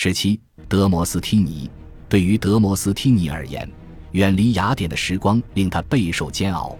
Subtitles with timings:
[0.00, 1.68] 十七，德摩斯梯尼。
[2.08, 3.68] 对于德摩斯梯尼而言，
[4.12, 6.78] 远离雅典的时光令他备受煎熬。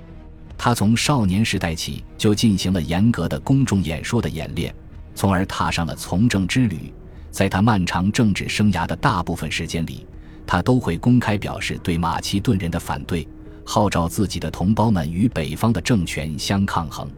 [0.56, 4.72] 他从少年时代起就进行了严格的公众演说的演练，
[5.16, 6.94] 从而踏上了从政之旅。
[7.32, 10.06] 在他漫长政治生涯的大部分时间里，
[10.46, 13.26] 他都会公开表示对马其顿人的反对，
[13.64, 17.10] 号召自己的同胞们与北方的政权相抗衡。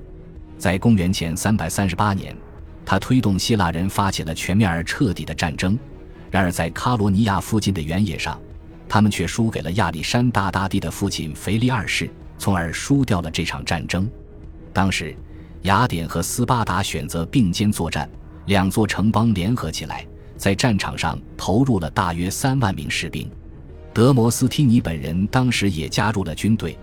[0.57, 2.35] 在公元前三百三十八年，
[2.87, 5.79] 他推动希腊人发起了全面而彻底的战争。
[6.31, 8.41] 然而，在卡罗尼亚附近的原野上，
[8.89, 14.09] 他们却输给了亚历山大大帝的父亲腓力二世，从而输掉了这场战争。
[14.73, 15.15] 当时，
[15.63, 18.09] 雅典和斯巴达选择并肩作战，
[18.47, 20.07] 两座城邦联合起来，
[20.37, 23.29] 在战场上投入了大约三万名士兵。
[23.93, 26.79] 德摩斯梯尼本人当时也加入了军队。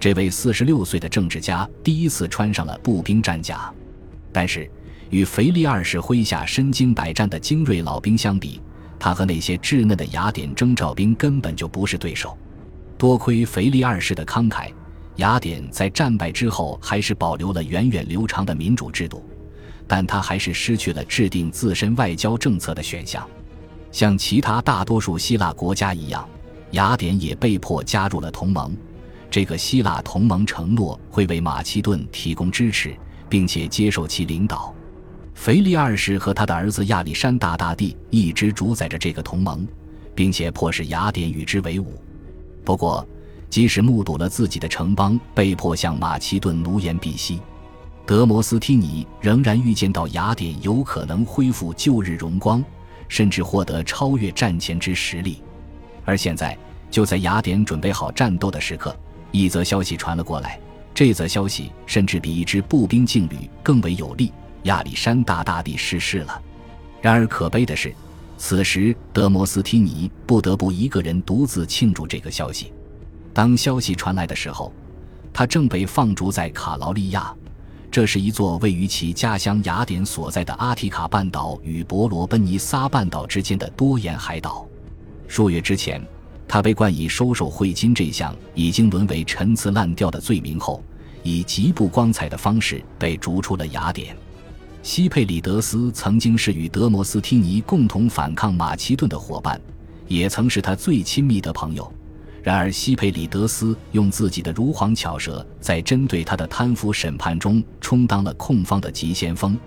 [0.00, 3.72] 这位四十六岁的政治家第一次穿上了步兵战甲，
[4.32, 4.70] 但是
[5.10, 8.60] 与腓力二世麾下身经百战的精锐老兵相比，
[9.06, 12.36] 他和那些稚嫩的雅典征召兵根本就不是对手。
[12.98, 14.68] 多亏腓力二世的慷慨，
[15.14, 19.24] 雅典在战败之后还是保留了源远流长的民主制度，
[19.86, 23.24] 但他还是失去了制定自身外交政策的选项。
[23.92, 26.28] 像其他大多数希腊国家一样，
[26.72, 28.76] 雅典也被迫加入了同盟。
[29.30, 32.92] 这个希腊同盟承诺会为马其顿提供支持，
[33.28, 34.74] 并且接受其领导。
[35.46, 39.64] 腓力二世和他的儿子亚历山大大帝一直主宰着这个同盟，
[40.12, 41.94] 并且迫使雅典与之为伍。
[42.64, 43.06] 不过，
[43.48, 47.38] 即使目睹了自己的城邦被迫向马其顿奴颜婢膝，
[48.04, 52.60] 德摩斯梯尼仍然预见到雅典有可能恢复旧日荣光，
[53.06, 55.40] 甚至获得超越战前之实力。
[56.04, 56.58] 而现在，
[56.90, 58.98] 就在雅典准备好战斗的时刻，
[59.30, 60.58] 一则消息传了过来。
[60.92, 64.32] 这则消息甚至比一支步兵劲旅更为有利。
[64.66, 66.42] 亚历山大大帝逝世了。
[67.00, 67.92] 然而可悲的是，
[68.38, 72.72] 此时德摩斯提尼不得不一个人独自庆祝这个消息。
[73.32, 74.72] 当消息传来的时候，
[75.32, 77.34] 他正被放逐在卡劳利亚，
[77.90, 84.66] 这是一座位于其家乡雅典所在的阿提卡半岛与伯罗奔尼撒半岛之间的多沿海岛。
[85.28, 86.02] 数月之前，
[86.48, 90.82] 他被冠以收受贿金这项已经沦为陈词滥调的罪名后，
[91.22, 94.16] 以极不光彩的方式被逐出了雅典。
[94.86, 99.60] 西佩里德斯曾经是与德摩斯梯尼共同反抗马其顿的伙伴，
[100.06, 101.92] 也曾是他最亲密的朋友。
[102.40, 109.58] 然而，西佩里德斯用自己的如簧巧舌，在针对他的贪腐审判中充当了控方的急先锋，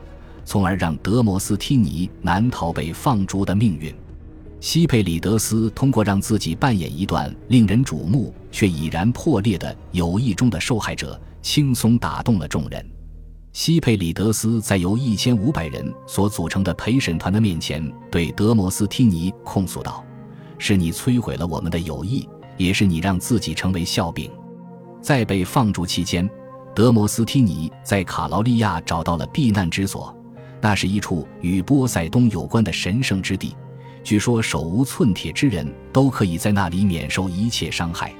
[0.46, 3.94] 从而让德摩斯梯尼难逃被放逐的命运。
[4.62, 12.90] 西佩里德斯通过让自己扮演一段令人瞩目却已然破裂的友谊中的受害者，轻松打动了众人。
[13.52, 20.06] 西佩里德斯在由一千五百人所组成的陪审团的面前，对德摩斯梯尼控诉道
[20.60, 24.30] ：“是你摧毁了我们的友谊，也是你让自己成为笑柄。”
[25.02, 26.30] 在被放逐期间，
[26.76, 30.16] 德摩斯梯尼在卡劳利亚找到了避难之所，
[30.62, 33.56] 那是一处与波塞冬有关的神圣之地，
[34.04, 38.14] 据说手无寸铁之人都可以在那里免受一切伤害。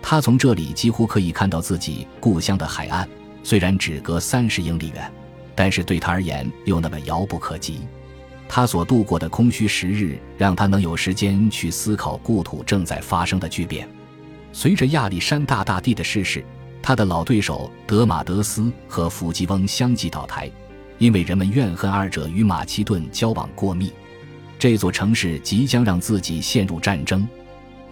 [0.00, 3.08] 他从这里几乎可以看到自己故乡的海岸。
[3.42, 5.12] 虽然只隔三十英里远，
[5.54, 7.80] 但是对他而言又那么遥不可及。
[8.48, 13.88] 他所度过的空虚时日，让他能有时间去思考故土正在发生的巨变。
[14.52, 16.44] 随着亚历山大大帝的逝世，
[16.82, 20.50] 他的老对手德马德斯和伏吉翁相继倒台，
[20.98, 23.92] 因为人们怨恨二者与马其顿交往过密。
[24.58, 27.26] 这座城市即将让自己陷入战争。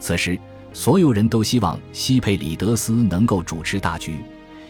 [0.01, 0.37] 此时，
[0.73, 4.19] 所有人都希望西佩里德斯能够主持大局。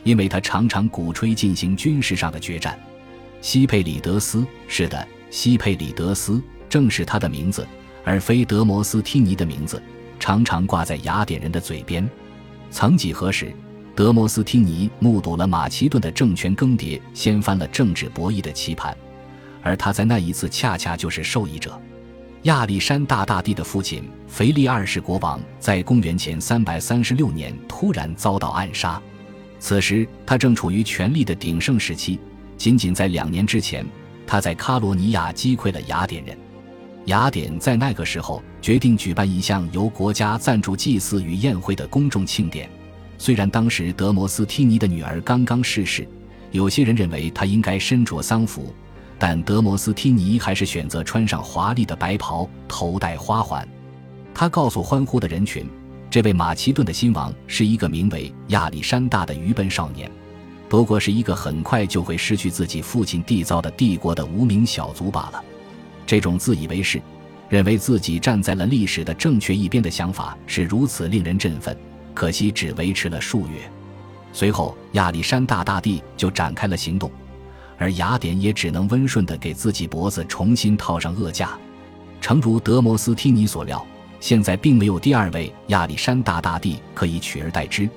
[0.05, 2.79] 因为他常常鼓吹进行军事上的决战，
[3.41, 7.67] 西佩里德斯是的，西佩里德斯正是他的名字，
[8.05, 9.83] 而非德摩斯梯尼的名字，
[10.19, 12.09] 常常挂在雅典人的嘴边。
[12.71, 13.53] 曾几何时，
[13.95, 18.97] 德摩斯梯尼目睹了马其顿的政权更迭，掀翻了政治博弈的棋盘，
[19.63, 21.81] 而他在那一次恰恰就是受益者。
[22.43, 29.03] 亚历山大大帝的父亲腓力二世国王在公元前三百三十六年突然遭到暗杀。
[29.59, 32.19] 此时，他正处于权力的鼎盛时期。
[32.57, 33.87] 仅仅在两年之前，
[34.27, 36.37] 他在卡罗尼亚击溃了雅典人。
[37.07, 42.69] 雅典在那个时候决定举办一项由国家赞助祭祀与宴会的公众庆典。
[43.17, 46.07] 虽然当时德摩斯梯尼的女儿刚刚逝世，
[46.51, 48.75] 有些人认为他应该身着丧服，
[49.19, 53.67] 但德摩斯梯尼还是选择穿上华丽的白袍，头戴花环。
[54.35, 55.67] 他告诉欢呼的人群。
[56.11, 60.11] 这位马其顿的新王是一个名为亚历山大的愚笨少年，
[60.67, 65.45] 不过是一个很快就会失去自己父亲缔造的帝国的无名小卒罢了。
[66.07, 67.01] 这种自以为是，
[67.51, 71.77] 认为自己站在了历史的正确一边的想法是如此令人振奋，
[72.15, 73.71] 可惜只维持了数月。
[74.33, 77.11] 随后，亚历山大大帝就展开了行动，
[77.77, 81.51] 而雅典也只能温顺地给自己脖子重新套上恶架。
[82.19, 83.85] 诚如德摩斯梯尼所料，
[84.21, 87.89] 现在并没有第二位亚历山大大帝可以取而代之，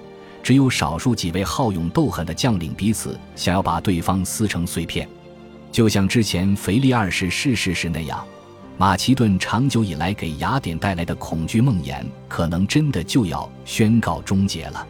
[0.44, 5.08] 只有少数几位好勇斗狠的将领彼此想要把对方撕成碎片，
[5.72, 8.24] 就像之前腓力二世逝世时那样。
[8.78, 14.88] 马其顿长久以来给雅典带来的恐惧梦魇，可能真的就要宣告终结了。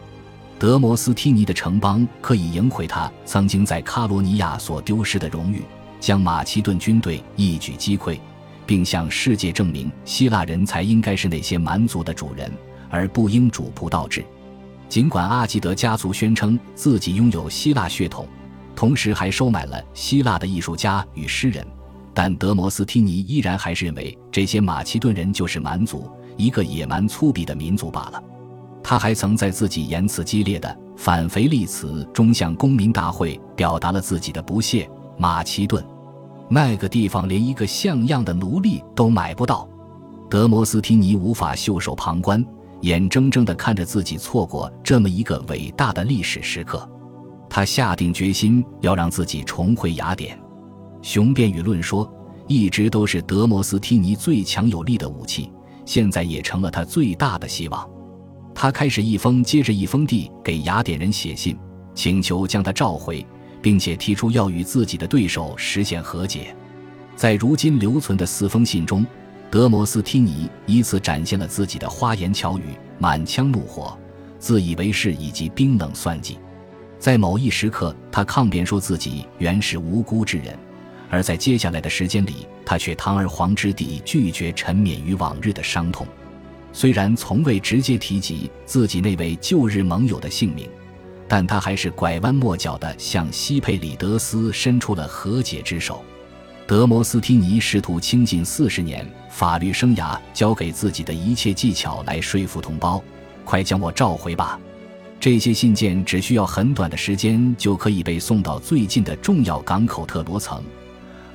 [0.57, 5.63] 德摩斯梯尼的城邦可以赢回他曾经在卡罗尼亚所丢失的荣誉，
[5.99, 8.17] 将马其顿军队一举击溃，
[8.71, 12.49] 并向世界证明希腊人才应该是那些蛮族的主人，
[12.89, 14.23] 而不应主仆倒置。
[14.87, 18.25] 尽管阿基德家族宣称自己拥有希腊血统，
[18.73, 21.67] 同时还收买了希腊的艺术家与诗人。
[22.13, 28.23] 但德摩斯梯尼依然还是认为这些马其顿人就是蛮族，一个野蛮粗鄙的民族罢了。
[28.81, 35.85] 他还曾在自己言辞激烈的反腓力词中向公民大会表达了自己的不屑：马其顿
[36.53, 39.65] 那个地方连一个像样的奴隶都买不到。
[40.29, 42.45] 德摩斯梯尼无法袖手旁观，
[42.81, 46.87] 眼睁睁地看着自己错过这么一个伟大的历史时刻。
[47.49, 50.37] 他下定决心要让自己重回雅典。
[51.01, 52.09] 雄辩与论说
[52.47, 55.49] 一直都是德摩斯梯尼最强有力的武器，
[55.85, 57.89] 现在也成了他最大的希望。
[58.53, 61.57] 他开始一封接着一封地给雅典人写信，
[61.95, 63.25] 请求将他召回，
[63.61, 66.55] 并且提出要与自己的对手实现和解。
[67.15, 69.05] 在如今留存的四封信中，
[69.49, 72.63] 德摩斯梯尼依次展现了自己的花言巧语、
[72.97, 73.97] 满腔怒火、
[74.39, 76.39] 自以为是以及冰冷算计。
[76.97, 80.57] 在某一时刻，他抗辩说自己原是无辜之人。
[81.09, 86.07] 而在接下来的时间里，他却堂而皇之地拒绝沉湎于往日的伤痛。
[86.71, 90.69] 虽然从未直接提及自己那位旧日盟友的姓名，
[91.31, 96.03] 但他还是拐弯抹角地向西佩里德斯伸出了和解之手。
[96.67, 103.01] 德摩斯提尼试图倾尽四十年法律生涯交给自己的一切技巧来说服同胞
[103.45, 104.59] ：“快将我召回吧！”
[105.21, 110.61] 这些信件只需要很短的时间就可以被送到最近的重要港口特罗层。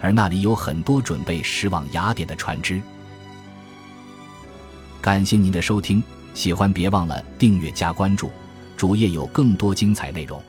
[0.03, 2.83] 而那里有很多准备驶往雅典的船只。
[5.01, 6.03] 感谢您的收听，
[6.35, 8.31] 喜欢别忘了订阅加关注，
[8.77, 10.41] 主页有更多精彩内容。